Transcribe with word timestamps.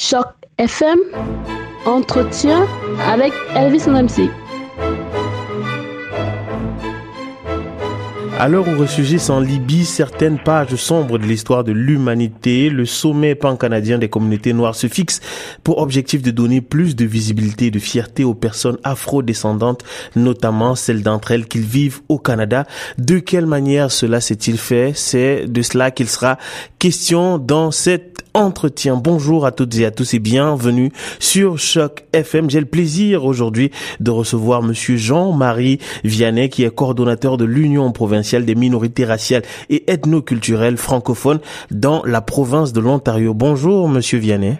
Choc 0.00 0.28
FM, 0.58 1.00
entretien 1.84 2.68
avec 3.00 3.32
Elvis 3.56 3.88
MC. 3.88 4.30
À 8.38 8.46
l'heure 8.46 8.68
où 8.68 8.78
ressurgissent 8.78 9.30
en 9.30 9.40
Libye 9.40 9.84
certaines 9.84 10.38
pages 10.38 10.76
sombres 10.76 11.18
de 11.18 11.26
l'histoire 11.26 11.64
de 11.64 11.72
l'humanité, 11.72 12.70
le 12.70 12.86
sommet 12.86 13.34
pan-canadien 13.34 13.98
des 13.98 14.08
communautés 14.08 14.52
noires 14.52 14.76
se 14.76 14.86
fixe 14.86 15.20
pour 15.64 15.78
objectif 15.78 16.22
de 16.22 16.30
donner 16.30 16.60
plus 16.60 16.94
de 16.94 17.04
visibilité 17.04 17.66
et 17.66 17.70
de 17.72 17.80
fierté 17.80 18.22
aux 18.22 18.34
personnes 18.34 18.78
afro-descendantes, 18.84 19.82
notamment 20.14 20.76
celles 20.76 21.02
d'entre 21.02 21.32
elles 21.32 21.48
qui 21.48 21.58
vivent 21.58 22.00
au 22.08 22.20
Canada. 22.20 22.64
De 22.96 23.18
quelle 23.18 23.46
manière 23.46 23.90
cela 23.90 24.20
s'est-il 24.20 24.56
fait? 24.56 24.92
C'est 24.94 25.46
de 25.48 25.60
cela 25.60 25.90
qu'il 25.90 26.08
sera 26.08 26.38
question 26.78 27.38
dans 27.38 27.72
cet 27.72 28.07
entretien. 28.34 28.96
Bonjour 28.96 29.46
à 29.46 29.52
toutes 29.52 29.76
et 29.78 29.84
à 29.84 29.90
tous 29.90 30.14
et 30.14 30.18
bienvenue 30.18 30.92
sur 31.18 31.58
Choc 31.58 32.04
FM. 32.12 32.50
J'ai 32.50 32.60
le 32.60 32.66
plaisir 32.66 33.24
aujourd'hui 33.24 33.70
de 34.00 34.10
recevoir 34.10 34.62
monsieur 34.62 34.96
Jean-Marie 34.96 35.78
Vianney 36.04 36.48
qui 36.48 36.64
est 36.64 36.74
coordonnateur 36.74 37.36
de 37.36 37.44
l'Union 37.44 37.90
provinciale 37.92 38.44
des 38.44 38.54
minorités 38.54 39.04
raciales 39.04 39.42
et 39.70 39.90
ethnoculturelles 39.90 40.76
francophones 40.76 41.40
dans 41.70 42.02
la 42.04 42.20
province 42.20 42.72
de 42.72 42.80
l'Ontario. 42.80 43.34
Bonjour 43.34 43.88
monsieur 43.88 44.18
Vianney. 44.18 44.58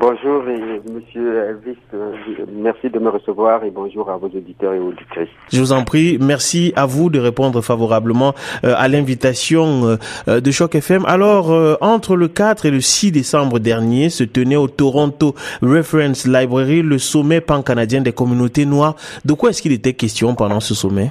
Bonjour 0.00 0.48
et 0.48 0.80
monsieur 0.92 1.42
Elvis, 1.48 1.76
euh, 1.92 2.12
merci 2.52 2.88
de 2.88 3.00
me 3.00 3.08
recevoir 3.08 3.64
et 3.64 3.70
bonjour 3.70 4.08
à 4.08 4.16
vos 4.16 4.28
auditeurs 4.28 4.72
et 4.72 4.78
auditrices. 4.78 5.28
Je 5.52 5.58
vous 5.58 5.72
en 5.72 5.82
prie, 5.82 6.18
merci 6.20 6.72
à 6.76 6.86
vous 6.86 7.10
de 7.10 7.18
répondre 7.18 7.60
favorablement 7.62 8.32
euh, 8.64 8.74
à 8.76 8.86
l'invitation 8.86 9.98
euh, 10.28 10.40
de 10.40 10.50
Choc 10.52 10.76
FM. 10.76 11.04
Alors, 11.06 11.50
entre 11.80 12.14
le 12.14 12.28
4 12.28 12.66
et 12.66 12.70
le 12.70 12.80
6 12.80 13.10
décembre 13.10 13.58
dernier 13.58 14.08
se 14.08 14.22
tenait 14.22 14.56
au 14.56 14.68
Toronto 14.68 15.34
Reference 15.62 16.26
Library 16.26 16.82
le 16.82 16.98
sommet 16.98 17.40
pan-canadien 17.40 18.00
des 18.00 18.12
communautés 18.12 18.66
noires. 18.66 18.94
De 19.24 19.32
quoi 19.32 19.50
est-ce 19.50 19.62
qu'il 19.62 19.72
était 19.72 19.94
question 19.94 20.36
pendant 20.36 20.60
ce 20.60 20.74
sommet? 20.74 21.10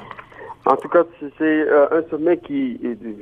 En 0.67 0.75
tout 0.75 0.89
cas, 0.89 1.03
c'est 1.37 1.43
euh, 1.43 1.87
un 1.91 2.09
sommet 2.09 2.37
qui 2.37 2.77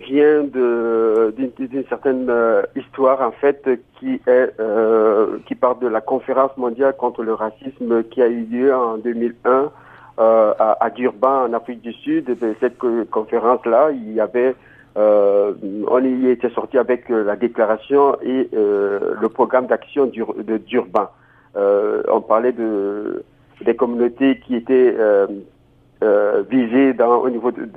vient 0.08 0.44
d'une 0.44 1.86
certaine 1.88 2.28
euh, 2.28 2.64
histoire 2.76 3.22
en 3.22 3.32
fait 3.32 3.70
qui 4.00 4.20
est 4.26 4.50
euh, 4.60 5.38
qui 5.46 5.54
part 5.54 5.76
de 5.76 5.88
la 5.88 6.02
conférence 6.02 6.58
mondiale 6.58 6.96
contre 6.98 7.22
le 7.22 7.34
racisme 7.34 8.04
qui 8.06 8.22
a 8.24 8.28
eu 8.28 8.46
lieu 8.46 8.74
en 8.74 8.98
2001 8.98 9.72
à, 10.18 10.78
à, 10.80 10.90
Durban 10.90 11.44
en 11.44 11.54
Afrique 11.54 11.82
du 11.82 11.94
Sud. 11.94 12.26
De 12.26 12.56
cette 12.60 12.80
conférence 13.12 13.64
là, 13.66 13.92
il 13.92 14.14
y 14.14 14.20
avait 14.20 14.56
on 14.96 16.04
y 16.04 16.30
était 16.30 16.50
sorti 16.50 16.78
avec 16.78 17.10
la 17.10 17.36
déclaration 17.36 18.18
et 18.24 18.50
le 18.54 19.28
programme 19.28 19.68
d'action 19.68 20.08
de 20.08 20.58
Durban. 20.58 21.10
on 21.56 22.22
parlait 22.22 22.54
de 22.54 23.24
des 23.62 23.76
communautés 23.76 24.40
qui 24.40 24.56
étaient 24.56 24.96
euh, 26.04 26.44
visées 26.50 26.94
dans, 26.94 27.18
au 27.18 27.30
niveau 27.30 27.52
de, 27.52 27.68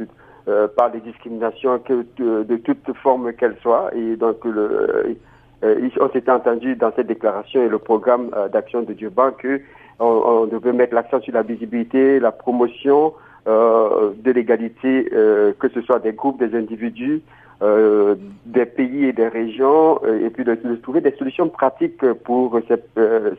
euh, 0.49 0.67
par 0.67 0.91
les 0.93 1.01
discriminations 1.01 1.79
que, 1.79 2.05
de, 2.17 2.43
de 2.43 2.57
toute 2.57 2.93
forme 3.03 3.33
qu'elles 3.33 3.57
soient. 3.63 3.91
Et 3.95 4.17
donc, 4.17 4.45
le, 4.45 5.17
euh, 5.63 5.89
on 6.01 6.09
s'était 6.11 6.31
entendu 6.31 6.75
dans 6.75 6.93
cette 6.97 7.07
déclaration 7.07 7.63
et 7.63 7.69
le 7.69 7.79
programme 7.79 8.31
d'action 8.53 8.83
de 8.83 8.93
Durban 8.93 9.31
que 9.33 9.61
on, 10.01 10.07
on, 10.07 10.47
devait 10.47 10.73
mettre 10.73 10.95
l'accent 10.95 11.21
sur 11.21 11.35
la 11.35 11.43
visibilité, 11.43 12.21
la 12.21 12.33
promotion 12.33 13.15
de 13.47 14.31
l'égalité, 14.31 15.09
que 15.11 15.69
ce 15.73 15.81
soit 15.81 16.01
des 16.01 16.13
groupes, 16.13 16.39
des 16.39 16.55
individus, 16.57 17.23
euh, 17.61 18.15
des 18.47 18.67
pays 18.67 19.07
et 19.07 19.13
des 19.13 19.27
régions, 19.27 20.01
et 20.07 20.31
puis 20.31 20.45
de, 20.45 20.55
de, 20.55 20.77
trouver 20.77 21.01
des 21.01 21.11
solutions 21.13 21.49
pratiques 21.49 22.05
pour 22.25 22.57
ces, 22.69 22.77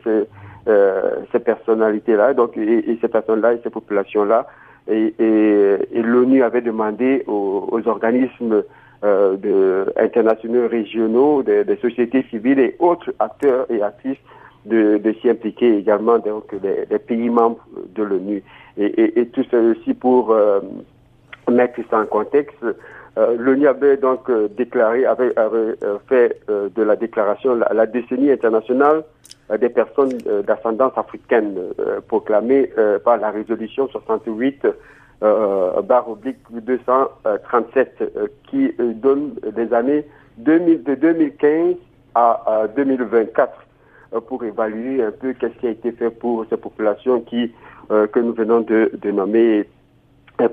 ces, 0.04 0.26
ces 1.32 1.38
personnalités-là, 1.38 2.34
donc 2.34 2.54
et, 2.56 2.90
et 2.90 2.98
ces 3.00 3.08
personnes-là 3.08 3.54
et 3.54 3.60
ces 3.62 3.70
populations-là, 3.70 4.46
et, 4.88 5.14
et, 5.18 6.02
l'ONU 6.02 6.42
avait 6.42 6.62
demandé 6.62 7.22
aux, 7.26 7.68
aux 7.70 7.88
organismes 7.88 8.64
euh, 9.04 9.36
de, 9.36 9.92
internationaux, 9.96 10.68
régionaux, 10.68 11.42
des 11.42 11.64
de 11.64 11.76
sociétés 11.76 12.24
civiles 12.30 12.58
et 12.58 12.76
autres 12.78 13.12
acteurs 13.18 13.66
et 13.70 13.82
actrices 13.82 14.18
de, 14.66 14.98
de 14.98 15.12
s'y 15.14 15.30
impliquer 15.30 15.78
également, 15.78 16.18
donc 16.18 16.52
les, 16.62 16.98
pays 16.98 17.30
membres 17.30 17.64
de 17.94 18.02
l'ONU. 18.02 18.42
Et, 18.76 19.20
et, 19.20 19.26
tout 19.28 19.44
ceci 19.50 19.94
pour 19.94 20.32
euh, 20.32 20.60
mettre 21.50 21.80
ça 21.90 22.00
en 22.00 22.06
contexte. 22.06 22.64
Euh, 23.18 23.36
L'ONU 23.38 23.66
donc 24.00 24.30
euh, 24.30 24.48
déclaré, 24.56 25.04
avait, 25.04 25.36
avait 25.36 25.74
euh, 25.82 25.98
fait 26.08 26.40
de 26.48 26.82
la 26.82 26.94
déclaration 26.94 27.54
la, 27.54 27.86
décennie 27.86 28.30
internationale 28.30 29.02
des 29.60 29.68
personnes 29.68 30.16
d'ascendance 30.46 30.92
africaine 30.96 31.56
proclamée 32.06 32.70
par 33.04 33.16
la 33.16 33.32
résolution 33.32 33.88
68 33.88 34.64
euh, 35.22 35.82
barre 35.82 36.08
oblique 36.08 36.36
237 36.52 38.04
qui 38.48 38.72
donne 38.78 39.34
des 39.56 39.74
années 39.74 40.06
2000, 40.38 40.84
de 40.84 40.94
2015 40.94 41.74
à, 42.14 42.68
2024 42.76 43.52
pour 44.28 44.44
évaluer 44.44 45.02
un 45.02 45.10
peu 45.10 45.32
qu'est-ce 45.32 45.58
qui 45.58 45.66
a 45.66 45.70
été 45.70 45.90
fait 45.90 46.10
pour 46.10 46.46
ces 46.48 46.56
populations 46.56 47.20
qui 47.20 47.52
que 47.88 48.20
nous 48.20 48.32
venons 48.32 48.60
de, 48.60 48.92
de 49.02 49.10
nommer 49.10 49.68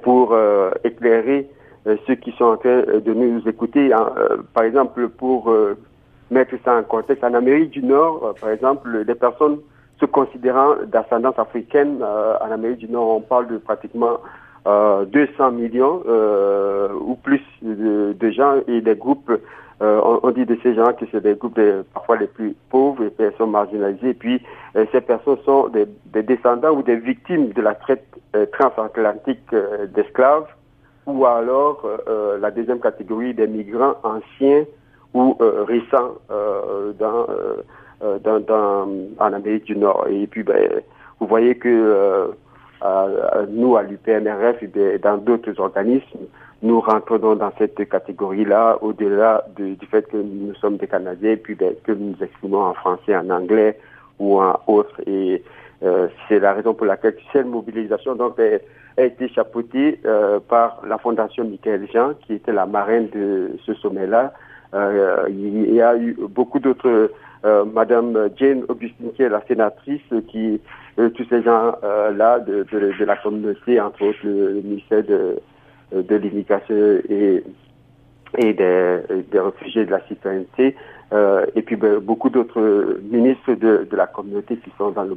pour 0.02 0.36
éclairer 0.84 1.48
ceux 1.86 2.16
qui 2.16 2.32
sont 2.34 2.46
en 2.46 2.58
train 2.58 2.82
de 2.82 3.14
nous 3.14 3.48
écouter. 3.48 3.94
Hein, 3.94 4.12
par 4.54 4.64
exemple, 4.64 5.08
pour 5.10 5.52
mettre 6.32 6.56
ça 6.64 6.78
en 6.78 6.84
contexte, 6.84 7.24
en 7.24 7.34
Amérique 7.34 7.72
du 7.72 7.84
Nord, 7.84 8.24
euh, 8.24 8.34
par 8.40 8.50
exemple, 8.50 9.06
des 9.06 9.16
personnes 9.16 9.60
se 10.00 10.06
considérant 10.06 10.76
d'ascendance 10.86 11.40
africaine 11.40 12.00
euh, 12.02 12.38
en 12.40 12.52
Amérique 12.52 12.80
du 12.80 12.90
Nord, 12.90 13.10
on 13.10 13.22
parle 13.22 13.48
de 13.48 13.58
pratiquement 13.58 14.20
euh, 14.68 15.06
200 15.06 15.52
millions 15.52 16.04
euh, 16.08 16.90
ou 16.94 17.16
plus 17.16 17.42
de, 17.64 18.30
gens 18.30 18.58
et 18.68 18.82
des 18.82 18.96
groupes. 18.96 19.32
On, 19.80 20.20
on, 20.24 20.32
dit 20.32 20.46
de 20.46 20.58
ces 20.64 20.76
gens 20.76 20.94
que 20.94 21.06
c'est 21.12 21.22
des 21.22 21.36
groupes 21.36 21.60
parfois 21.94 22.18
les 22.18 22.28
plus 22.28 22.56
pauvres, 22.70 23.04
les 23.04 23.10
personnes 23.12 23.52
marginalisées. 23.52 24.10
Et 24.10 24.14
puis 24.14 24.42
ces 24.92 25.02
personnes 25.02 25.38
sont 25.46 25.68
des, 25.68 25.86
des, 26.08 26.24
descendants 26.24 26.72
ou 26.72 26.82
des 26.82 26.96
victimes 26.96 27.50
de 27.50 27.62
la 27.62 27.76
traite 27.76 28.06
transatlantique 28.52 29.54
d'esclaves 29.94 30.48
ou 31.08 31.26
alors 31.26 31.84
la 32.40 32.52
deuxième 32.52 32.80
catégorie 32.80 33.34
des 33.34 33.48
migrants 33.48 33.96
anciens 34.04 34.66
ou 35.14 35.36
euh, 35.42 35.64
récents 35.64 36.16
euh, 36.30 36.94
dans, 36.94 37.26
euh, 38.04 38.20
dans, 38.20 38.40
dans, 38.40 38.88
en 39.20 39.34
Amérique 39.34 39.66
du 39.66 39.76
Nord. 39.76 40.06
Et 40.10 40.28
puis, 40.28 40.44
ben, 40.44 40.82
vous 41.20 41.28
voyez 41.28 41.56
que 41.56 42.30
nous, 43.50 43.76
à 43.76 43.84
l'UPNRF 43.84 44.62
et 44.62 45.00
dans 45.00 45.18
d'autres 45.18 45.60
organismes, 45.60 46.28
nous 46.62 46.80
rentrons 46.80 47.36
dans 47.36 47.52
cette 47.58 47.90
catégorie-là, 47.90 48.78
au-delà 48.82 49.46
du 49.56 49.78
fait 49.90 50.08
que 50.08 50.18
nous 50.18 50.54
sommes 50.56 50.78
des 50.78 50.88
Canadiens, 50.88 51.38
puis 51.42 51.56
ben, 51.56 51.74
que 51.84 51.92
nous 51.92 52.16
exprimons 52.22 52.62
en 52.62 52.74
français, 52.74 53.16
en 53.16 53.30
anglais 53.32 53.80
ou 54.20 54.40
en 54.40 54.60
autre. 54.68 55.02
Et 55.08 55.44
euh, 55.84 56.08
c'est 56.28 56.40
la 56.40 56.54
raison 56.54 56.74
pour 56.74 56.86
laquelle 56.86 57.16
cette 57.34 57.48
mobilisation 57.48 58.16
donc, 58.16 58.40
a, 58.98 59.04
été 59.04 59.30
chapeautée 59.30 60.00
euh, 60.06 60.40
par 60.40 60.82
la 60.88 60.98
Fondation 60.98 61.46
Michael 61.46 61.88
Jean, 61.94 62.14
qui 62.26 62.34
était 62.34 62.54
la 62.54 62.66
marraine 62.66 63.10
de 63.10 63.52
ce 63.66 63.74
sommet-là, 63.76 64.34
euh, 64.74 65.26
il 65.30 65.74
y 65.74 65.82
a 65.82 65.98
eu 65.98 66.18
beaucoup 66.30 66.60
d'autres, 66.60 67.12
euh, 67.46 67.66
Madame 67.66 68.30
Jane 68.36 68.64
Augustine, 68.68 69.12
qui 69.16 69.24
est 69.24 69.30
la 69.30 69.42
sénatrice, 69.48 70.02
qui 70.30 70.60
euh, 71.00 71.10
tous 71.10 71.26
ces 71.30 71.44
gens-là 71.44 72.40
de, 72.40 72.66
de, 72.72 72.94
de, 72.98 73.06
la 73.06 73.16
communauté, 73.16 73.80
entre 73.80 74.04
autres 74.04 74.20
le, 74.24 74.62
ministère 74.64 75.04
de, 75.04 75.38
de 75.94 76.16
l'immigration 76.16 76.76
et, 77.10 77.44
et 78.38 78.54
des, 78.54 79.00
des, 79.32 79.40
réfugiés 79.40 79.86
de 79.86 79.92
la 79.92 80.02
citoyenneté, 80.08 80.76
euh, 81.14 81.46
et 81.56 81.62
puis 81.62 81.76
ben, 81.78 82.00
beaucoup 82.00 82.30
d'autres 82.30 83.00
ministres 83.10 83.54
de, 83.54 83.88
de, 83.90 83.96
la 83.96 84.08
communauté 84.08 84.58
qui 84.58 84.70
sont 84.78 84.92
dans 84.92 85.04
le, 85.04 85.16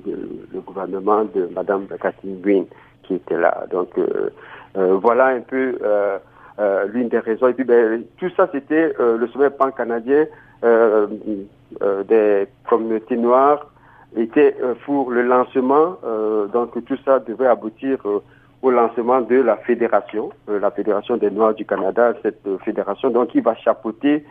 gouvernement 0.60 1.24
de 1.24 1.48
Madame 1.52 1.86
Catherine 2.00 2.40
Green 2.40 2.66
qui 3.02 3.14
était 3.14 3.38
là. 3.38 3.64
Donc 3.70 3.90
euh, 3.98 4.30
euh, 4.76 4.94
voilà 5.00 5.26
un 5.26 5.40
peu 5.40 5.78
euh, 5.82 6.18
l'une 6.92 7.08
des 7.08 7.18
raisons. 7.18 7.48
Et 7.48 7.54
puis, 7.54 7.64
ben, 7.64 8.02
tout 8.18 8.30
ça, 8.36 8.48
c'était 8.52 8.94
le 8.98 9.26
sommet 9.28 9.50
pan-canadien 9.50 10.26
des 10.62 12.46
communautés 12.68 13.16
noires 13.16 13.66
était 14.16 14.54
pour 14.84 15.10
le 15.10 15.22
lancement. 15.22 15.96
donc, 16.52 16.84
tout 16.84 16.98
ça 17.02 17.18
devait 17.20 17.46
aboutir 17.46 17.96
au 18.60 18.70
lancement 18.70 19.22
de 19.22 19.36
la 19.36 19.56
fédération, 19.56 20.30
la 20.48 20.70
fédération 20.70 21.16
des 21.16 21.30
Noirs 21.30 21.54
du 21.54 21.64
Canada, 21.64 22.12
cette 22.22 22.46
fédération, 22.62 23.08
donc 23.08 23.28
qui 23.28 23.40
va 23.40 23.54
chapeauter 23.54 24.26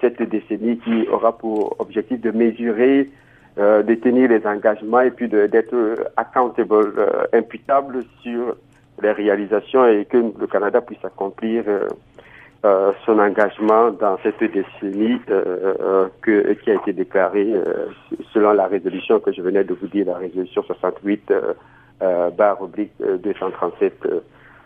cette 0.00 0.22
décennie 0.22 0.78
qui 0.78 1.06
aura 1.08 1.36
pour 1.36 1.76
objectif 1.78 2.22
de 2.22 2.30
mesurer, 2.30 3.10
de 3.56 3.94
tenir 3.94 4.28
les 4.28 4.46
engagements 4.46 5.00
et 5.00 5.10
puis 5.10 5.28
d'être 5.28 5.74
accountable, 6.16 6.94
imputable 7.32 8.04
sur 8.22 8.54
les 9.02 9.12
réalisations 9.12 9.86
et 9.86 10.04
que 10.04 10.18
le 10.18 10.46
Canada 10.46 10.80
puisse 10.80 11.04
accomplir 11.04 11.64
euh, 11.66 12.92
son 13.04 13.18
engagement 13.18 13.90
dans 13.92 14.18
cette 14.22 14.40
décennie 14.40 15.20
que, 16.20 16.52
qui 16.52 16.70
a 16.70 16.74
été 16.74 16.92
déclarée 16.92 17.54
selon 18.32 18.52
la 18.52 18.66
résolution 18.66 19.20
que 19.20 19.32
je 19.32 19.40
venais 19.40 19.64
de 19.64 19.74
vous 19.74 19.86
dire, 19.86 20.06
la 20.06 20.18
résolution 20.18 20.62
68 20.62 21.32
barre 22.00 22.62
oblique 22.62 22.92
237 23.00 23.94
euh, 24.06 24.20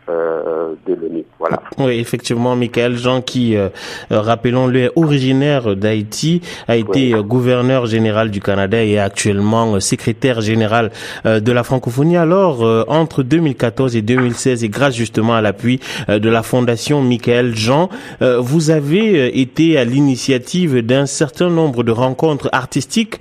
de 0.09 0.95
l'ONU. 0.95 1.25
Voilà. 1.39 1.61
Oui, 1.79 1.99
effectivement, 1.99 2.57
Michael 2.57 2.97
Jean, 2.97 3.23
qui, 3.23 3.57
euh, 3.57 3.69
euh, 4.13 4.21
rappelons-le, 4.21 4.81
est 4.81 4.91
originaire 4.97 5.77
d'Haïti, 5.77 6.41
a 6.69 6.77
été 6.77 7.13
gouverneur 7.13 7.87
général 7.87 8.31
du 8.31 8.41
Canada 8.41 8.83
et 8.83 8.93
est 8.93 8.99
actuellement 8.99 9.79
secrétaire 9.81 10.41
général 10.41 10.91
de 11.25 11.53
la 11.53 11.63
francophonie. 11.63 12.17
Alors, 12.17 12.63
entre 12.89 13.23
2014 13.23 13.97
et 13.97 14.03
2016, 14.03 14.65
et 14.65 14.69
grâce 14.69 14.95
justement 14.95 15.35
à 15.35 15.41
l'appui 15.41 15.81
de 16.09 16.29
la 16.29 16.43
Fondation 16.43 17.03
Michael 17.03 17.55
Jean, 17.57 17.89
vous 18.21 18.71
avez 18.71 19.41
été 19.41 19.79
à 19.79 19.85
l'initiative 19.85 20.85
d'un 20.85 21.07
certain 21.07 21.51
nombre 21.51 21.83
de 21.83 21.93
rencontres 21.93 22.49
artistiques 22.53 23.17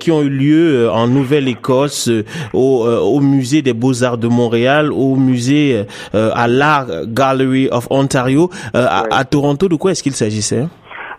qui 0.00 0.10
ont 0.10 0.22
eu 0.22 0.30
lieu 0.30 0.90
en 0.90 1.08
Nouvelle-Écosse, 1.08 2.10
au, 2.52 2.86
au 2.86 3.20
musée 3.20 3.62
des 3.62 3.72
Beaux-Arts 3.72 4.18
de 4.18 4.28
Montréal, 4.28 4.92
au 4.92 5.16
musée 5.16 5.84
euh, 6.13 6.13
à 6.14 6.48
l'Art 6.48 6.86
Gallery 7.06 7.68
of 7.70 7.86
Ontario. 7.90 8.50
Euh, 8.74 8.86
à, 8.88 9.24
Toronto, 9.24 9.68
de 9.68 9.76
quoi 9.76 9.92
est-ce 9.92 10.02
qu'il 10.02 10.14
s'agissait 10.14 10.66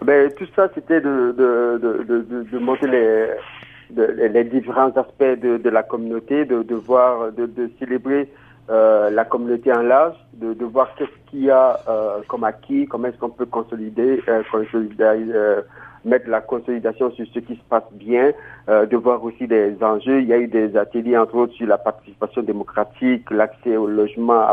ben, 0.03 0.31
Tout 0.37 0.47
ça, 0.55 0.69
c'était 0.73 1.01
de, 1.01 1.35
de, 1.37 2.03
de, 2.07 2.45
de, 2.51 2.59
montrer 2.59 2.87
les, 2.87 4.29
les 4.29 4.43
différents 4.45 4.91
aspects 4.91 5.39
de, 5.41 5.57
de 5.57 5.69
la 5.69 5.83
communauté, 5.83 6.45
de, 6.45 6.63
de 6.63 6.75
voir, 6.75 7.31
de, 7.31 7.45
de 7.45 7.69
célébrer 7.79 8.29
euh, 8.69 9.09
la 9.11 9.25
communauté 9.25 9.71
en 9.71 9.81
large, 9.83 10.15
de, 10.33 10.53
de 10.53 10.65
voir 10.65 10.89
qu'est-ce 10.95 11.29
qu'il 11.29 11.43
y 11.43 11.51
a 11.51 11.79
euh, 11.87 12.17
comme 12.27 12.43
acquis, 12.43 12.87
comment 12.87 13.07
est-ce 13.07 13.17
qu'on 13.17 13.29
peut 13.29 13.45
consolider, 13.45 14.21
euh, 14.27 14.41
consolider 14.51 15.03
euh, 15.03 15.61
mettre 16.05 16.29
la 16.29 16.41
consolidation 16.41 17.11
sur 17.11 17.25
ce 17.33 17.39
qui 17.39 17.55
se 17.55 17.63
passe 17.69 17.83
bien, 17.93 18.31
euh, 18.69 18.85
de 18.85 18.95
voir 18.95 19.23
aussi 19.23 19.47
des 19.47 19.75
enjeux. 19.81 20.21
Il 20.21 20.27
y 20.27 20.33
a 20.33 20.37
eu 20.37 20.47
des 20.47 20.77
ateliers, 20.77 21.17
entre 21.17 21.35
autres, 21.35 21.53
sur 21.53 21.67
la 21.67 21.77
participation 21.77 22.41
démocratique, 22.43 23.29
l'accès 23.31 23.75
au 23.75 23.87
logement 23.87 24.45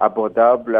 abordable, 0.00 0.78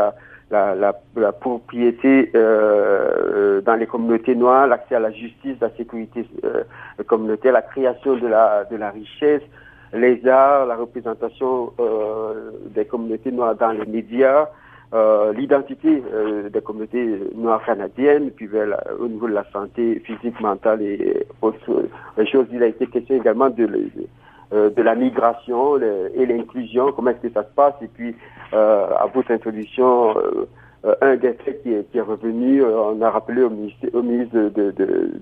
la, 0.50 0.74
la, 0.74 0.94
la, 1.16 1.32
propriété 1.32 2.30
euh, 2.34 3.60
dans 3.62 3.74
les 3.74 3.86
communautés 3.86 4.36
noires, 4.36 4.66
l'accès 4.66 4.94
à 4.94 5.00
la 5.00 5.10
justice, 5.10 5.56
la 5.60 5.70
sécurité 5.76 6.26
euh, 6.44 6.62
communautaire, 7.06 7.52
la 7.52 7.62
création 7.62 8.16
de 8.16 8.28
la, 8.28 8.64
de 8.64 8.76
la 8.76 8.90
richesse, 8.90 9.42
les 9.92 10.26
arts, 10.26 10.66
la 10.66 10.76
représentation 10.76 11.72
euh, 11.80 12.50
des 12.74 12.84
communautés 12.84 13.32
noires 13.32 13.56
dans 13.56 13.70
les 13.70 13.86
médias, 13.86 14.48
euh, 14.96 15.32
l'identité 15.34 16.02
euh, 16.14 16.48
des 16.48 16.62
communautés 16.62 17.20
noires 17.34 17.62
canadiennes, 17.66 18.30
puis 18.30 18.48
au 18.98 19.08
niveau 19.08 19.28
de 19.28 19.34
la 19.34 19.44
santé 19.52 20.00
physique, 20.06 20.40
mentale 20.40 20.80
et 20.80 21.26
autres 21.42 21.84
choses. 22.32 22.46
Il 22.50 22.62
a 22.62 22.66
été 22.66 22.86
question 22.86 23.16
également 23.16 23.50
de, 23.50 23.66
de, 23.66 23.90
euh, 24.54 24.70
de 24.70 24.82
la 24.82 24.94
migration 24.94 25.76
et 26.14 26.24
l'inclusion, 26.24 26.92
comment 26.92 27.10
est-ce 27.10 27.28
que 27.28 27.34
ça 27.34 27.42
se 27.42 27.54
passe, 27.54 27.74
et 27.82 27.88
puis 27.88 28.14
à 28.52 29.06
votre 29.12 29.30
introduction, 29.32 30.14
un 31.02 31.16
des 31.16 31.34
faits 31.44 31.62
qui 31.62 31.72
est, 31.72 32.00
revenu, 32.00 32.64
on 32.64 33.02
a 33.02 33.10
rappelé 33.10 33.42
au 33.42 33.50
ministre, 33.50 33.88
au 33.92 34.02
ministre 34.02 34.34
de, 34.34 34.70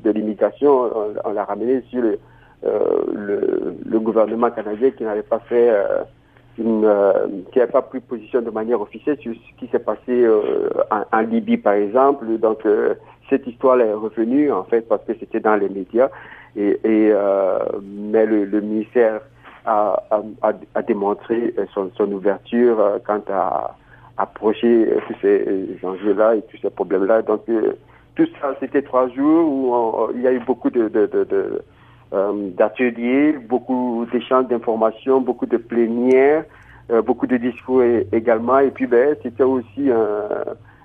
de, 0.04 0.10
l'immigration, 0.10 0.90
on, 1.24 1.32
l'a 1.32 1.44
ramené 1.44 1.82
sur 1.90 2.02
le, 2.02 2.18
le, 3.84 3.98
gouvernement 3.98 4.50
canadien 4.50 4.90
qui 4.90 5.02
n'avait 5.02 5.22
pas 5.22 5.40
fait 5.40 5.70
euh, 5.70 6.02
qui 6.56 6.62
n'a 6.62 7.66
pas 7.66 7.82
pris 7.82 8.00
position 8.00 8.40
de 8.40 8.50
manière 8.50 8.80
officielle 8.80 9.18
sur 9.20 9.32
ce 9.34 9.58
qui 9.58 9.70
s'est 9.70 9.78
passé 9.78 10.00
euh, 10.08 10.70
en, 11.12 11.20
Libye, 11.20 11.56
par 11.56 11.74
exemple. 11.74 12.26
Donc, 12.38 12.64
euh, 12.64 12.94
cette 13.28 13.46
histoire 13.46 13.80
est 13.80 13.92
revenue, 13.92 14.52
en 14.52 14.64
fait, 14.64 14.82
parce 14.82 15.04
que 15.04 15.12
c'était 15.18 15.40
dans 15.40 15.56
les 15.56 15.68
médias. 15.68 16.10
Et, 16.56 16.78
et 16.84 17.12
mais 17.82 18.26
le, 18.26 18.44
le 18.44 18.60
ministère 18.60 19.20
a, 19.66 20.00
a, 20.12 20.52
a, 20.74 20.82
démontré 20.82 21.52
son, 21.74 21.90
son 21.96 22.12
ouverture 22.12 23.00
quant 23.04 23.22
à 23.28 23.76
approcher 24.18 24.88
tous 25.08 25.16
ces 25.20 25.66
enjeux-là 25.82 26.36
et 26.36 26.42
tous 26.42 26.58
ces 26.62 26.70
problèmes-là. 26.70 27.22
Donc, 27.22 27.42
tout 28.14 28.28
ça, 28.40 28.54
c'était 28.60 28.82
trois 28.82 29.08
jours 29.08 29.50
où 29.50 30.12
il 30.14 30.22
y 30.22 30.28
a 30.28 30.32
eu 30.32 30.40
beaucoup 30.40 30.70
de, 30.70 30.88
de, 30.88 31.06
de, 31.06 31.24
de 31.24 31.36
euh, 31.36 31.58
d'ateliers, 32.56 33.32
beaucoup 33.32 34.06
d'échanges 34.12 34.46
d'informations, 34.48 35.20
beaucoup 35.20 35.46
de 35.46 35.56
plénières, 35.56 36.44
euh, 36.90 37.02
beaucoup 37.02 37.26
de 37.26 37.36
discours 37.36 37.82
également. 38.12 38.58
Et 38.58 38.70
puis, 38.70 38.86
ben, 38.86 39.16
c'était 39.22 39.42
aussi 39.42 39.90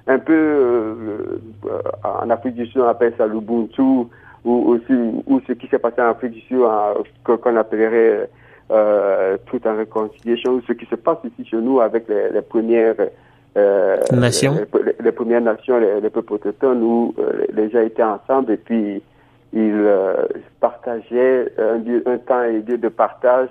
un, 0.08 0.20
peu, 0.20 0.34
euh, 0.34 1.40
en 2.04 2.30
Afrique 2.30 2.56
du 2.56 2.66
Sud, 2.68 2.82
on 2.82 2.88
appelle 2.88 3.14
ça 3.18 3.28
l'Ubuntu, 3.28 4.08
ou 4.46 4.70
aussi 4.70 4.94
ou 5.28 5.42
ce 5.46 5.54
qui 5.54 5.68
s'est 5.68 5.80
passé 5.80 6.02
en 6.02 6.12
Afrique 6.12 6.32
du 6.32 6.42
Sud, 6.42 6.62
qu'on 7.24 7.56
appellerait 7.58 8.30
tout 9.46 9.68
en 9.68 9.76
réconciliation, 9.76 10.54
ou 10.54 10.62
ce 10.68 10.74
qui 10.74 10.86
se 10.86 10.96
passe 10.96 11.18
ici 11.26 11.50
chez 11.50 11.58
nous 11.58 11.82
avec 11.82 12.08
les, 12.08 12.42
premières 12.42 12.96
nations, 14.14 14.56
les, 15.04 15.12
premières 15.12 15.42
nations, 15.42 15.80
les, 15.80 16.10
peuples 16.10 16.34
autochtones, 16.34 16.82
où 16.82 17.14
les 17.54 17.70
gens 17.70 17.82
étaient 17.82 18.04
ensemble 18.04 18.54
et 18.54 18.58
puis 18.58 19.02
ils 19.54 19.74
euh, 19.74 20.26
partageaient 20.60 21.52
un, 21.58 21.82
un, 22.06 22.18
temps 22.20 22.44
et 22.44 22.60
deux 22.62 22.78
de 22.78 22.90
partage 22.90 23.50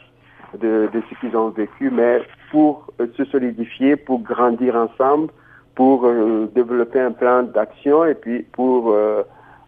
de, 0.54 0.88
de 0.92 1.02
ce 1.10 1.20
qu'ils 1.20 1.36
ont 1.36 1.50
vécu, 1.50 1.90
mais 1.90 2.22
pour 2.50 2.86
euh, 3.00 3.06
se 3.16 3.24
solidifier, 3.26 3.96
pour 3.96 4.20
grandir 4.20 4.76
ensemble, 4.76 5.28
pour 5.74 6.06
euh, 6.06 6.50
développer 6.54 7.00
un 7.00 7.12
plan 7.12 7.42
d'action 7.42 8.04
et 8.04 8.14
puis 8.14 8.42
pour 8.52 8.90
euh, 8.90 9.22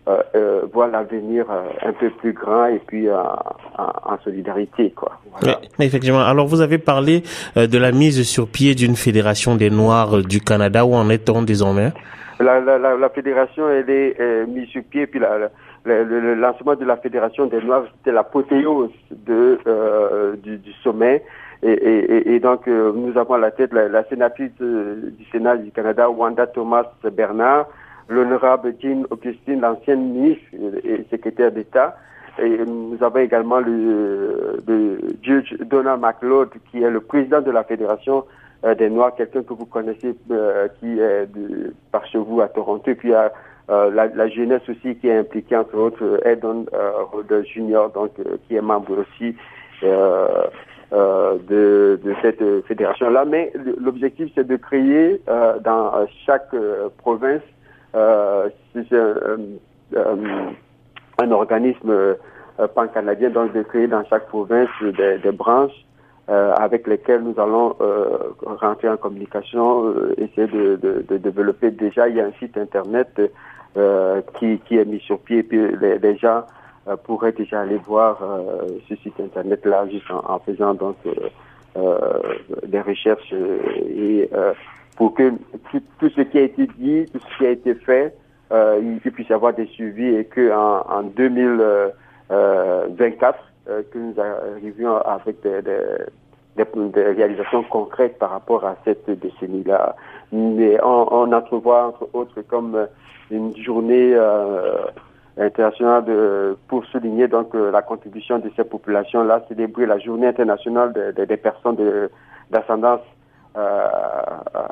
euh 0.09 0.62
voir 0.73 0.88
l'avenir 0.88 1.47
un 1.50 1.93
peu 1.93 2.11
plus 2.11 2.32
grand 2.32 2.67
et 2.67 2.81
puis 2.85 3.09
en 3.11 4.19
solidarité 4.25 4.91
quoi. 4.91 5.21
Voilà. 5.41 5.61
effectivement. 5.79 6.21
Alors 6.21 6.47
vous 6.47 6.62
avez 6.62 6.79
parlé 6.79 7.23
de 7.55 7.79
la 7.79 7.93
mise 7.93 8.23
sur 8.23 8.49
pied 8.49 8.75
d'une 8.75 8.97
fédération 8.97 9.55
des 9.56 9.71
Noirs 9.71 10.23
du 10.23 10.41
Canada. 10.41 10.85
Où 10.85 10.94
en 10.94 11.09
est-on 11.11 11.43
désormais? 11.43 11.93
La, 12.41 12.61
la, 12.61 12.79
la, 12.79 12.97
la, 12.97 13.09
fédération 13.11 13.69
elle 13.69 13.91
est 13.91 14.47
mise 14.47 14.69
sur 14.69 14.82
pied 14.82 15.06
puis 15.06 15.21
la 15.21 15.50
le, 15.85 16.35
lancement 16.35 16.75
de 16.75 16.85
la 16.85 16.97
Fédération 16.97 17.47
des 17.47 17.61
Noirs, 17.62 17.85
c'était 17.99 18.12
l'apothéose 18.12 18.91
de, 19.11 19.59
euh, 19.67 20.37
du, 20.37 20.59
du, 20.59 20.73
sommet. 20.85 21.25
Et, 21.62 21.73
et, 21.73 22.35
et 22.35 22.41
donc, 22.41 22.67
euh, 22.69 22.93
nous 22.94 23.17
avons 23.19 23.35
à 23.35 23.38
la 23.38 23.50
tête 23.50 23.73
la, 23.73 23.88
la 23.88 24.05
sénatrice 24.05 24.50
euh, 24.61 25.11
du 25.19 25.25
Sénat 25.31 25.56
du 25.56 25.71
Canada, 25.71 26.11
Wanda 26.11 26.47
Thomas 26.47 26.87
Bernard, 27.12 27.67
l'honorable 28.09 28.75
Jean 28.81 29.05
Augustine, 29.11 29.61
l'ancienne 29.61 30.12
ministre 30.12 30.44
et 30.85 31.05
secrétaire 31.11 31.53
d'État. 31.53 31.97
Et 32.38 32.59
nous 32.65 32.97
avons 33.03 33.19
également 33.19 33.61
le, 33.61 34.59
le 34.67 34.99
juge 35.23 35.56
Donald 35.61 36.01
McLeod, 36.01 36.51
qui 36.70 36.82
est 36.82 36.91
le 36.91 37.01
président 37.01 37.41
de 37.41 37.51
la 37.51 37.65
Fédération 37.65 38.25
des 38.79 38.89
Noirs, 38.91 39.15
quelqu'un 39.15 39.43
que 39.43 39.53
vous 39.53 39.67
connaissez, 39.67 40.15
qui 40.79 40.99
est 40.99 41.27
de, 41.27 41.75
par 41.93 42.06
chez 42.06 42.19
vous 42.19 42.41
à 42.41 42.49
Toronto. 42.49 42.91
Et 42.91 42.94
puis, 42.94 43.13
euh, 43.70 43.91
la, 43.93 44.06
la, 44.08 44.29
jeunesse 44.29 44.62
aussi 44.69 44.96
qui 44.96 45.06
est 45.06 45.19
impliquée, 45.19 45.56
entre 45.56 45.77
autres, 45.77 46.20
Edon 46.27 46.67
euh, 46.74 47.43
Junior, 47.44 47.91
donc, 47.91 48.10
euh, 48.19 48.36
qui 48.46 48.56
est 48.56 48.60
membre 48.60 48.98
aussi 48.98 49.36
euh, 49.84 50.44
de, 50.93 52.00
de, 52.03 52.15
cette 52.20 52.43
fédération-là. 52.67 53.24
Mais 53.24 53.53
l'objectif, 53.81 54.32
c'est 54.34 54.46
de 54.46 54.56
créer 54.56 55.20
dans 55.62 56.05
chaque 56.27 56.53
province 56.98 57.43
un, 57.94 58.50
organisme 61.31 62.17
pan-canadien, 62.74 63.31
donc 63.31 63.53
de 63.53 63.62
créer 63.62 63.86
dans 63.86 64.05
chaque 64.06 64.27
province 64.27 64.69
des, 64.82 65.19
des 65.19 65.32
branches 65.32 65.86
avec 66.27 66.89
lesquelles 66.89 67.22
nous 67.22 67.41
allons 67.41 67.77
rentrer 68.44 68.89
en 68.89 68.96
communication, 68.96 69.94
essayer 70.17 70.48
de, 70.48 70.74
de, 70.77 71.05
de, 71.08 71.17
développer. 71.19 71.70
Déjà, 71.70 72.08
il 72.08 72.17
y 72.17 72.20
a 72.20 72.27
un 72.27 72.32
site 72.41 72.56
internet 72.58 73.08
euh, 73.19 73.29
qui, 74.39 74.58
qui, 74.60 74.77
est 74.77 74.84
mis 74.84 75.00
sur 75.00 75.19
pied. 75.20 75.43
Puis 75.43 75.58
les, 75.81 75.98
les 75.98 76.17
gens 76.17 76.44
euh, 76.89 76.96
pourraient 76.96 77.32
déjà 77.32 77.60
aller 77.60 77.77
voir 77.77 78.22
euh, 78.22 78.79
ce 78.89 78.94
site 78.96 79.20
internet-là 79.20 79.86
juste 79.91 80.10
en, 80.10 80.24
en, 80.27 80.39
faisant 80.39 80.72
donc 80.74 80.96
des 82.67 82.81
recherches 82.81 83.32
et 83.32 84.29
pour 84.96 85.15
que 85.15 85.31
tout, 85.70 85.81
tout, 86.00 86.10
ce 86.10 86.22
qui 86.22 86.39
a 86.39 86.43
été 86.43 86.67
dit, 86.79 87.06
tout 87.12 87.20
ce 87.20 87.39
qui 87.39 87.46
a 87.46 87.50
été 87.50 87.74
fait, 87.74 88.12
il 88.50 88.98
puisse 89.00 89.29
y 89.29 89.32
avoir 89.32 89.55
des 89.55 89.67
suivis 89.67 90.17
et 90.17 90.24
que 90.24 90.53
en, 90.53 90.81
en 90.91 91.05
2024 91.05 93.39
que 93.69 93.98
nous 93.98 94.15
arrivions 94.19 94.96
avec 94.96 95.41
des 95.43 95.62
des, 95.62 95.79
des, 96.74 97.03
réalisations 97.03 97.62
concrètes 97.65 98.19
par 98.19 98.31
rapport 98.31 98.65
à 98.65 98.77
cette 98.84 99.10
décennie-là. 99.10 99.96
Mais 100.32 100.79
on, 100.82 101.08
on 101.13 101.32
entrevoit 101.32 101.87
entre 101.89 102.08
autres 102.13 102.41
comme 102.43 102.87
une 103.31 103.56
journée 103.56 104.13
euh, 104.15 104.77
internationale 105.39 106.05
de, 106.05 106.56
pour 106.69 106.84
souligner 106.87 107.29
donc 107.29 107.55
euh, 107.55 107.70
la 107.70 107.82
contribution 107.82 108.39
de 108.39 108.51
ces 108.56 108.65
populations-là, 108.65 109.44
célébrer 109.49 109.87
la 109.87 109.99
journée 109.99 110.27
internationale 110.27 111.15
des 111.17 111.37
personnes 111.37 111.77
d'ascendance 112.51 113.01
euh, 113.56 113.89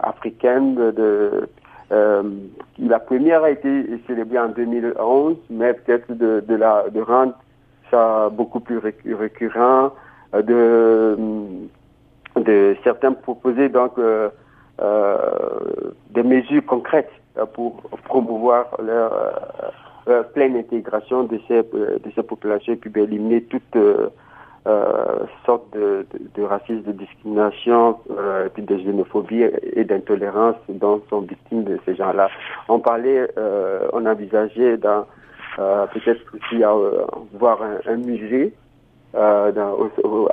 africaine, 0.02 0.74
de, 0.74 1.48
la 1.90 2.98
première 2.98 3.44
a 3.44 3.50
été 3.50 3.86
célébrée 4.06 4.38
en 4.38 4.48
2011, 4.48 5.36
mais 5.50 5.72
peut-être 5.72 6.12
de, 6.12 6.44
de, 6.46 6.54
la, 6.54 6.84
de 6.90 7.00
rendre 7.00 7.32
ça 7.90 8.28
beaucoup 8.30 8.60
plus 8.60 8.78
récurrent, 8.78 9.92
de, 10.34 11.16
de 12.36 12.76
certains 12.84 13.12
proposer 13.12 13.70
donc 13.70 13.92
des 16.10 16.22
mesures 16.22 16.64
concrètes 16.66 17.10
pour 17.54 17.82
promouvoir 18.04 18.66
leur 18.82 19.12
euh, 20.08 20.22
pleine 20.22 20.56
intégration 20.56 21.24
de 21.24 21.38
ces, 21.46 21.58
euh, 21.58 21.98
de 21.98 22.10
ces 22.14 22.22
populations 22.22 22.72
et 22.72 22.76
puis 22.76 22.90
éliminer 22.98 23.42
toute 23.42 23.76
euh, 23.76 24.08
sorte 25.44 25.70
de, 25.74 26.06
racisme, 26.42 26.82
de 26.82 26.92
discrimination, 26.92 27.98
euh, 28.10 28.48
puis 28.48 28.62
de 28.62 28.74
xénophobie 28.74 29.42
et 29.74 29.84
d'intolérance 29.84 30.56
dont 30.68 31.02
sont 31.10 31.20
victimes 31.20 31.64
ces 31.84 31.94
gens-là. 31.94 32.30
On 32.68 32.78
parlait, 32.78 33.28
on 33.92 34.06
envisageait 34.06 34.78
dans 34.78 35.06
peut-être 35.56 36.22
aussi 36.34 36.62
à, 36.62 36.72
voir 37.34 37.60
un, 37.86 37.96
musée 37.96 38.54
à 39.14 39.50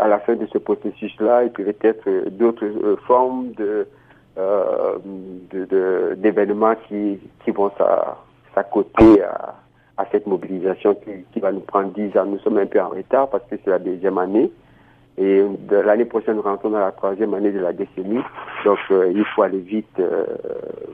la 0.08 0.20
fin 0.20 0.36
de 0.36 0.46
ce 0.54 0.58
processus-là 0.58 1.44
et 1.44 1.50
puis 1.50 1.64
peut-être 1.66 2.30
d'autres 2.30 2.66
formes 3.08 3.52
de 3.58 3.88
d'événements 6.18 6.76
qui, 6.88 7.20
qui 7.44 7.52
vont 7.52 7.72
s'accoter 8.54 9.24
à, 9.24 9.56
à 9.98 10.06
cette 10.12 10.28
mobilisation 10.28 10.96
qui, 10.96 11.12
qui, 11.32 11.40
va 11.40 11.52
nous 11.52 11.62
prendre 11.62 11.94
10 11.94 12.18
ans. 12.18 12.26
Nous 12.26 12.40
sommes 12.40 12.58
un 12.58 12.66
peu 12.66 12.82
en 12.82 12.90
retard 12.90 13.30
parce 13.30 13.44
que 13.50 13.56
c'est 13.64 13.70
la 13.70 13.80
deuxième 13.80 14.18
année. 14.18 14.52
Et 15.18 15.44
l'année 15.70 16.06
prochaine, 16.06 16.36
nous 16.36 16.42
rentrons 16.42 16.70
dans 16.70 16.80
la 16.80 16.92
troisième 16.92 17.34
année 17.34 17.52
de 17.52 17.60
la 17.60 17.72
décennie. 17.72 18.20
Donc, 18.66 18.80
euh, 18.92 19.12
il 19.16 19.24
faut 19.34 19.44
aller 19.44 19.60
vite. 19.60 19.88
Euh, 20.00 20.26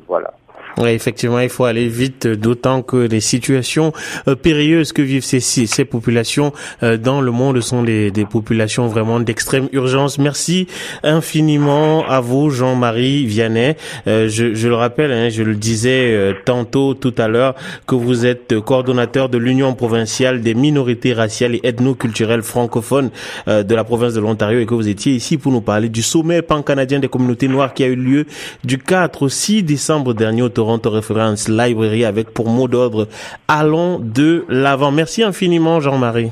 voilà. 0.08 0.32
Oui, 0.78 0.90
effectivement, 0.90 1.40
il 1.40 1.50
faut 1.50 1.66
aller 1.66 1.88
vite, 1.88 2.28
d'autant 2.28 2.82
que 2.82 2.96
les 2.96 3.20
situations 3.20 3.92
euh, 4.28 4.36
périlleuses 4.36 4.94
que 4.94 5.02
vivent 5.02 5.24
ces, 5.24 5.40
ces 5.40 5.86
populations 5.86 6.54
euh, 6.82 6.98
dans 6.98 7.20
le 7.22 7.32
monde 7.32 7.60
sont 7.62 7.84
des, 7.84 8.10
des 8.10 8.26
populations 8.26 8.88
vraiment 8.88 9.20
d'extrême 9.20 9.68
urgence. 9.74 10.18
Merci 10.18 10.68
infiniment 11.04 12.06
à 12.08 12.22
vous, 12.22 12.50
Jean-Marie 12.50 13.26
Vianney. 13.26 13.76
Euh, 14.08 14.30
je, 14.30 14.54
je, 14.54 14.68
le 14.70 14.76
rappelle, 14.76 15.12
hein, 15.12 15.30
je 15.30 15.44
le 15.44 15.56
disais 15.56 16.36
tantôt 16.46 16.94
tout 16.94 17.14
à 17.18 17.28
l'heure, 17.28 17.56
que 17.86 17.96
vous 17.96 18.26
êtes 18.26 18.60
coordonnateur 18.60 19.30
de 19.30 19.38
l'Union 19.38 19.74
provinciale 19.74 20.42
des 20.42 20.54
minorités 20.54 21.14
raciales 21.14 21.56
et 21.56 21.62
ethno-culturelles 21.64 22.44
francophones 22.44 23.12
de 23.48 23.76
la 23.76 23.84
province 23.84 24.14
de 24.14 24.20
l'Ontario 24.20 24.60
et 24.60 24.66
que 24.66 24.74
vous 24.74 24.88
étiez 24.88 25.14
ici 25.14 25.38
pour 25.38 25.52
nous 25.52 25.62
parler 25.62 25.90
du 25.90 26.02
sommet 26.02 26.42
pan-canadien 26.42 27.00
des 27.00 27.08
communautés 27.08 27.48
noires 27.48 27.74
qui 27.74 27.84
a 27.84 27.88
eu 27.88 27.96
lieu 27.96 28.26
du 28.64 28.78
4 28.78 29.24
au 29.24 29.30
6 29.30 29.64
décembre 29.64 30.14
dernier 30.14 30.41
au 30.42 30.50
Toronto 30.50 30.90
Reference 30.90 31.48
Library 31.48 32.06
avec 32.06 32.34
pour 32.34 32.50
mot 32.50 32.68
d'ordre 32.68 33.08
Allons 33.48 34.00
de 34.00 34.46
l'avant. 34.50 34.92
Merci 34.92 35.24
infiniment 35.24 35.80
Jean-Marie. 35.80 36.32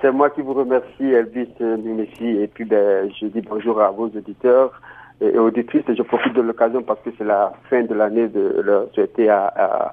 C'est 0.00 0.12
moi 0.12 0.30
qui 0.30 0.42
vous 0.42 0.54
remercie 0.54 1.04
Elvis 1.04 1.48
Messi 1.60 2.42
et 2.42 2.46
puis 2.46 2.64
ben, 2.64 3.10
je 3.20 3.26
dis 3.26 3.40
bonjour 3.40 3.80
à 3.80 3.90
vos 3.90 4.06
auditeurs 4.06 4.72
et 5.20 5.38
auditrices 5.38 5.88
et 5.88 5.96
je 5.96 6.02
profite 6.02 6.34
de 6.34 6.42
l'occasion 6.42 6.82
parce 6.82 7.00
que 7.00 7.10
c'est 7.16 7.24
la 7.24 7.52
fin 7.70 7.82
de 7.82 7.94
l'année 7.94 8.28
de 8.28 8.60
leur 8.62 8.86
souhaiter 8.94 9.28
à, 9.28 9.46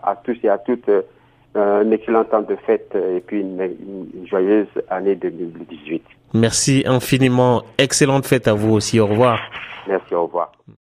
à, 0.03 0.15
tous 0.24 0.38
et 0.44 0.50
à 0.50 0.58
toutes 0.58 0.89
euh, 0.89 1.01
un 1.56 1.89
excellent 1.91 2.24
temps 2.25 2.41
de 2.41 2.56
fête 2.65 2.96
et 2.96 3.22
puis 3.22 3.41
une, 3.41 3.62
une 3.62 4.27
joyeuse 4.27 4.68
année 4.89 5.15
2018. 5.15 6.03
Merci 6.34 6.84
infiniment. 6.86 7.63
Excellente 7.77 8.25
fête 8.25 8.48
à 8.48 8.53
vous 8.53 8.74
aussi. 8.74 9.00
Au 9.00 9.08
revoir. 9.08 9.39
Merci, 9.88 10.15
au 10.15 10.24
revoir. 10.24 10.51